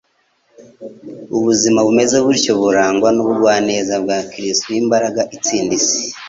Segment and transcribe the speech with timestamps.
[1.37, 6.01] Ubuzima bumeze butyo burangwa n'ubugwaneza bwa Kristo, ni imbaraga itsinda isi.